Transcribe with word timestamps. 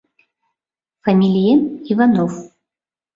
Фамилием 1.03 1.61
Иванов. 1.91 2.33